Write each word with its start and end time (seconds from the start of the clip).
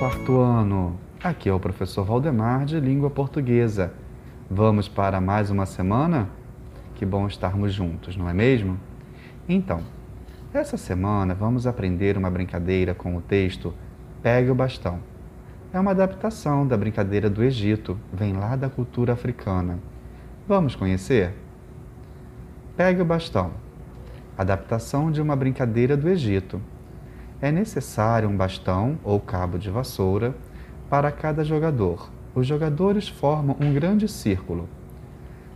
ano! 0.00 0.96
Aqui 1.22 1.48
é 1.48 1.52
o 1.52 1.58
professor 1.58 2.04
Valdemar 2.04 2.64
de 2.64 2.78
Língua 2.78 3.10
Portuguesa. 3.10 3.92
Vamos 4.48 4.88
para 4.88 5.20
mais 5.20 5.50
uma 5.50 5.66
semana? 5.66 6.28
Que 6.94 7.04
bom 7.04 7.26
estarmos 7.26 7.72
juntos, 7.72 8.16
não 8.16 8.28
é 8.28 8.32
mesmo? 8.32 8.78
Então, 9.48 9.80
essa 10.54 10.76
semana 10.76 11.34
vamos 11.34 11.66
aprender 11.66 12.16
uma 12.16 12.30
brincadeira 12.30 12.94
com 12.94 13.16
o 13.16 13.20
texto 13.20 13.74
Pegue 14.22 14.50
o 14.50 14.54
Bastão. 14.54 15.00
É 15.72 15.80
uma 15.80 15.90
adaptação 15.90 16.64
da 16.64 16.76
brincadeira 16.76 17.28
do 17.28 17.42
Egito, 17.42 17.98
vem 18.12 18.34
lá 18.34 18.54
da 18.54 18.70
cultura 18.70 19.14
africana. 19.14 19.80
Vamos 20.46 20.76
conhecer? 20.76 21.34
Pegue 22.76 23.02
o 23.02 23.04
Bastão. 23.04 23.50
Adaptação 24.36 25.10
de 25.10 25.20
uma 25.20 25.34
brincadeira 25.34 25.96
do 25.96 26.08
Egito. 26.08 26.60
É 27.40 27.52
necessário 27.52 28.28
um 28.28 28.36
bastão 28.36 28.98
ou 29.04 29.20
cabo 29.20 29.60
de 29.60 29.70
vassoura 29.70 30.34
para 30.90 31.12
cada 31.12 31.44
jogador. 31.44 32.10
Os 32.34 32.44
jogadores 32.44 33.08
formam 33.08 33.56
um 33.60 33.72
grande 33.72 34.08
círculo. 34.08 34.68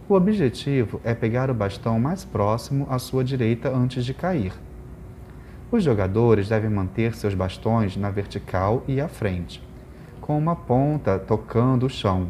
O 0.09 0.15
objetivo 0.15 1.01
é 1.03 1.13
pegar 1.13 1.51
o 1.51 1.55
bastão 1.55 1.99
mais 1.99 2.25
próximo 2.25 2.87
à 2.89 3.01
sua 3.01 3.25
direita 3.25 3.69
antes 3.69 4.05
de 4.05 4.15
cair. 4.15 4.53
Os 5.73 5.83
jogadores 5.83 6.49
devem 6.49 6.71
manter 6.71 7.17
seus 7.17 7.35
bastões 7.35 7.97
na 7.97 8.11
vertical 8.11 8.85
e 8.87 9.01
à 9.01 9.09
frente, 9.09 9.61
com 10.21 10.39
uma 10.39 10.55
ponta 10.55 11.19
tocando 11.19 11.87
o 11.87 11.91
chão. 11.91 12.29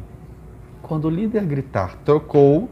Quando 0.81 1.07
o 1.07 1.11
líder 1.11 1.45
gritar 1.45 1.97
trocou, 2.07 2.71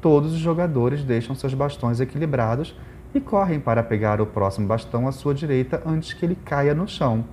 todos 0.00 0.32
os 0.32 0.38
jogadores 0.38 1.04
deixam 1.04 1.34
seus 1.34 1.52
bastões 1.52 2.00
equilibrados 2.00 2.74
e 3.16 3.20
correm 3.20 3.58
para 3.58 3.82
pegar 3.82 4.20
o 4.20 4.26
próximo 4.26 4.66
bastão 4.66 5.08
à 5.08 5.12
sua 5.12 5.34
direita 5.34 5.82
antes 5.86 6.12
que 6.12 6.24
ele 6.24 6.36
caia 6.36 6.74
no 6.74 6.86
chão. 6.86 7.24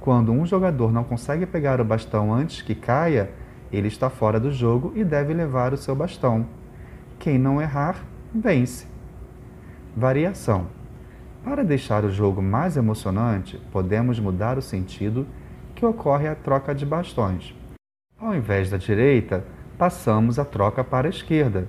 Quando 0.00 0.32
um 0.32 0.46
jogador 0.46 0.90
não 0.90 1.04
consegue 1.04 1.44
pegar 1.44 1.80
o 1.80 1.84
bastão 1.84 2.32
antes 2.32 2.62
que 2.62 2.74
caia, 2.74 3.30
ele 3.70 3.88
está 3.88 4.08
fora 4.08 4.40
do 4.40 4.50
jogo 4.50 4.92
e 4.96 5.04
deve 5.04 5.34
levar 5.34 5.72
o 5.72 5.76
seu 5.76 5.94
bastão. 5.94 6.46
Quem 7.18 7.38
não 7.38 7.60
errar, 7.60 8.02
vence. 8.34 8.86
Variação. 9.96 10.66
Para 11.44 11.62
deixar 11.62 12.04
o 12.04 12.10
jogo 12.10 12.40
mais 12.40 12.76
emocionante, 12.76 13.60
podemos 13.70 14.18
mudar 14.18 14.56
o 14.56 14.62
sentido 14.62 15.26
que 15.74 15.84
ocorre 15.84 16.26
a 16.26 16.34
troca 16.34 16.74
de 16.74 16.86
bastões. 16.86 17.54
Ao 18.18 18.34
invés 18.34 18.70
da 18.70 18.76
direita, 18.76 19.44
passamos 19.76 20.38
a 20.38 20.44
troca 20.44 20.82
para 20.82 21.08
a 21.08 21.10
esquerda 21.10 21.68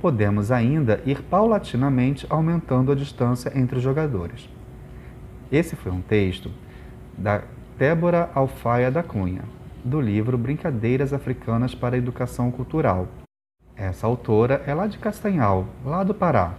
podemos 0.00 0.50
ainda 0.50 1.00
ir 1.04 1.22
paulatinamente 1.22 2.26
aumentando 2.30 2.90
a 2.90 2.94
distância 2.94 3.52
entre 3.54 3.78
os 3.78 3.82
jogadores. 3.82 4.48
Esse 5.52 5.76
foi 5.76 5.92
um 5.92 6.00
texto 6.00 6.50
da 7.16 7.42
Débora 7.76 8.30
Alfaia 8.34 8.90
da 8.90 9.02
Cunha, 9.02 9.42
do 9.84 10.00
livro 10.00 10.38
Brincadeiras 10.38 11.12
Africanas 11.12 11.74
para 11.74 11.96
a 11.96 11.98
Educação 11.98 12.50
Cultural. 12.50 13.08
Essa 13.76 14.06
autora 14.06 14.62
é 14.66 14.74
lá 14.74 14.86
de 14.86 14.98
Castanhal, 14.98 15.66
lá 15.84 16.02
do 16.04 16.14
Pará. 16.14 16.54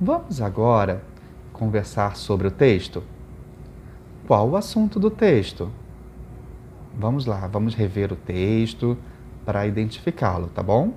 Vamos 0.00 0.40
agora 0.40 1.02
conversar 1.52 2.16
sobre 2.16 2.48
o 2.48 2.50
texto? 2.50 3.02
Qual 4.26 4.48
o 4.48 4.56
assunto 4.56 4.98
do 4.98 5.10
texto? 5.10 5.70
Vamos 6.98 7.26
lá, 7.26 7.46
vamos 7.46 7.74
rever 7.74 8.12
o 8.12 8.16
texto 8.16 8.96
para 9.44 9.66
identificá-lo, 9.66 10.48
tá 10.48 10.62
bom? 10.62 10.94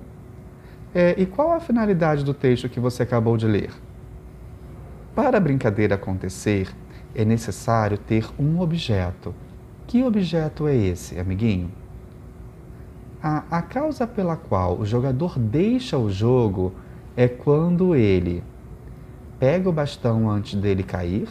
É, 0.98 1.14
e 1.18 1.26
qual 1.26 1.52
a 1.52 1.60
finalidade 1.60 2.24
do 2.24 2.32
texto 2.32 2.70
que 2.70 2.80
você 2.80 3.02
acabou 3.02 3.36
de 3.36 3.46
ler? 3.46 3.70
Para 5.14 5.36
a 5.36 5.40
brincadeira 5.40 5.96
acontecer, 5.96 6.74
é 7.14 7.22
necessário 7.22 7.98
ter 7.98 8.26
um 8.38 8.60
objeto. 8.60 9.34
Que 9.86 10.02
objeto 10.02 10.66
é 10.66 10.74
esse, 10.74 11.20
amiguinho? 11.20 11.70
A, 13.22 13.44
a 13.50 13.60
causa 13.60 14.06
pela 14.06 14.36
qual 14.36 14.78
o 14.78 14.86
jogador 14.86 15.38
deixa 15.38 15.98
o 15.98 16.08
jogo 16.08 16.72
é 17.14 17.28
quando 17.28 17.94
ele 17.94 18.42
pega 19.38 19.68
o 19.68 19.72
bastão 19.74 20.30
antes 20.30 20.58
dele 20.58 20.82
cair, 20.82 21.28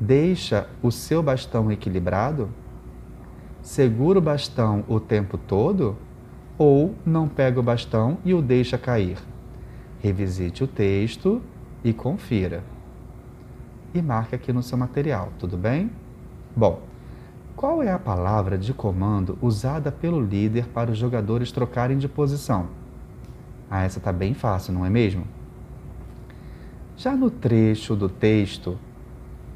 deixa 0.00 0.66
o 0.82 0.90
seu 0.90 1.22
bastão 1.22 1.70
equilibrado, 1.70 2.48
segura 3.60 4.18
o 4.18 4.22
bastão 4.22 4.86
o 4.88 4.98
tempo 4.98 5.36
todo 5.36 5.98
ou 6.62 6.94
não 7.04 7.26
pega 7.26 7.58
o 7.58 7.62
bastão 7.62 8.18
e 8.24 8.32
o 8.32 8.40
deixa 8.40 8.78
cair. 8.78 9.18
Revisite 9.98 10.62
o 10.62 10.68
texto 10.68 11.42
e 11.82 11.92
confira. 11.92 12.62
E 13.92 14.00
marque 14.00 14.36
aqui 14.36 14.52
no 14.52 14.62
seu 14.62 14.78
material, 14.78 15.32
tudo 15.40 15.56
bem? 15.56 15.90
Bom, 16.54 16.80
qual 17.56 17.82
é 17.82 17.90
a 17.90 17.98
palavra 17.98 18.56
de 18.56 18.72
comando 18.72 19.36
usada 19.42 19.90
pelo 19.90 20.20
líder 20.20 20.68
para 20.68 20.92
os 20.92 20.98
jogadores 20.98 21.50
trocarem 21.50 21.98
de 21.98 22.06
posição? 22.06 22.68
Ah, 23.68 23.82
essa 23.82 23.98
está 23.98 24.12
bem 24.12 24.32
fácil, 24.32 24.72
não 24.72 24.86
é 24.86 24.90
mesmo? 24.90 25.26
Já 26.96 27.16
no 27.16 27.28
trecho 27.28 27.96
do 27.96 28.08
texto, 28.08 28.78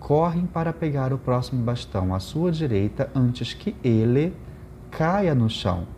correm 0.01 0.45
para 0.45 0.73
pegar 0.73 1.13
o 1.13 1.19
próximo 1.19 1.63
bastão 1.63 2.13
à 2.13 2.19
sua 2.19 2.51
direita 2.51 3.09
antes 3.15 3.55
que 3.55 3.77
ele 3.85 4.35
caia 4.91 5.37
no 5.37 5.49
chão. 5.49 5.95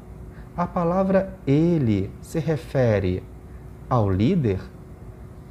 A 0.59 0.67
palavra 0.67 1.39
ele 1.47 2.11
se 2.21 2.41
refere 2.41 3.23
ao 3.89 4.11
líder, 4.11 4.59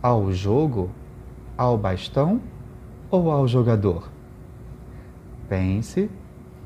ao 0.03 0.33
jogo, 0.33 0.91
ao 1.57 1.77
bastão 1.77 2.41
ou 3.09 3.31
ao 3.31 3.47
jogador? 3.47 4.11
Pense, 5.47 6.11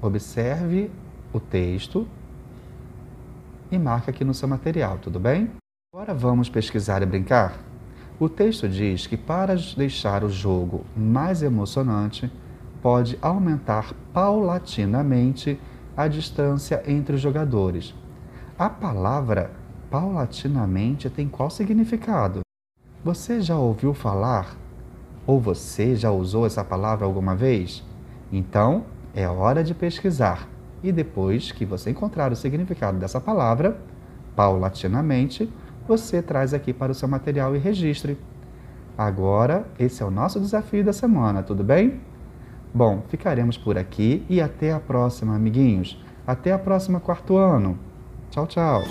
observe 0.01 0.90
o 1.31 1.40
texto 1.40 2.07
e 3.72 3.78
marque 3.78 4.09
aqui 4.09 4.25
no 4.25 4.34
seu 4.34 4.47
material, 4.47 4.97
tudo 4.97 5.19
bem? 5.19 5.51
Agora 5.94 6.12
vamos 6.12 6.50
pesquisar 6.50 7.03
e 7.03 7.06
brincar? 7.06 7.59
O 8.19 8.28
texto 8.28 8.68
diz 8.68 9.06
que 9.06 9.18
para 9.18 9.56
deixar 9.78 10.24
o 10.24 10.30
jogo 10.31 10.84
mais 10.97 11.44
emocionante, 11.44 12.28
pode 12.81 13.19
aumentar 13.22 13.94
paulatinamente 14.12 15.59
a 15.96 16.07
distância 16.07 16.81
entre 16.88 17.13
os 17.13 17.22
jogadores 17.22 17.94
a 18.61 18.69
palavra 18.69 19.49
paulatinamente 19.89 21.09
tem 21.09 21.27
qual 21.27 21.49
significado? 21.49 22.41
Você 23.03 23.41
já 23.41 23.57
ouviu 23.57 23.91
falar? 23.91 24.55
Ou 25.25 25.39
você 25.39 25.95
já 25.95 26.11
usou 26.11 26.45
essa 26.45 26.63
palavra 26.63 27.07
alguma 27.07 27.35
vez? 27.35 27.83
Então, 28.31 28.85
é 29.16 29.27
hora 29.27 29.63
de 29.63 29.73
pesquisar. 29.73 30.47
E 30.83 30.91
depois 30.91 31.51
que 31.51 31.66
você 31.66 31.89
encontrar 31.89 32.31
o 32.31 32.35
significado 32.35 33.00
dessa 33.00 33.19
palavra, 33.19 33.81
paulatinamente, 34.35 35.51
você 35.88 36.21
traz 36.21 36.53
aqui 36.53 36.71
para 36.71 36.91
o 36.91 36.95
seu 36.95 37.07
material 37.07 37.55
e 37.55 37.57
registre. 37.57 38.16
Agora, 38.95 39.66
esse 39.79 40.03
é 40.03 40.05
o 40.05 40.11
nosso 40.11 40.39
desafio 40.39 40.85
da 40.85 40.94
semana, 40.94 41.41
tudo 41.41 41.63
bem? 41.63 42.00
Bom, 42.71 43.01
ficaremos 43.09 43.57
por 43.57 43.75
aqui 43.75 44.23
e 44.29 44.39
até 44.39 44.71
a 44.71 44.79
próxima, 44.79 45.35
amiguinhos. 45.35 46.00
Até 46.27 46.53
a 46.53 46.59
próxima 46.59 47.00
quarto 47.00 47.35
ano. 47.38 47.89
Tchau, 48.31 48.46
tchau. 48.47 48.84